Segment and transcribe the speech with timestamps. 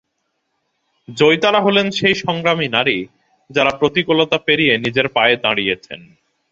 [1.07, 2.97] জয়িতারা হলেন সেই সংগ্রামী নারী,
[3.49, 5.99] যাঁরা প্রতিকূলতা পেরিয়ে নিজের পায়ে দাঁড়িয়েছেন।